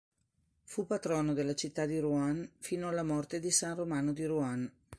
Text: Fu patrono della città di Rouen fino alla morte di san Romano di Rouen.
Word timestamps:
Fu 0.63 0.87
patrono 0.87 1.33
della 1.35 1.53
città 1.53 1.85
di 1.85 1.99
Rouen 1.99 2.53
fino 2.57 2.87
alla 2.87 3.03
morte 3.03 3.39
di 3.39 3.51
san 3.51 3.75
Romano 3.75 4.13
di 4.13 4.25
Rouen. 4.25 4.71